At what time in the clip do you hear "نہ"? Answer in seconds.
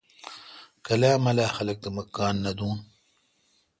2.43-2.51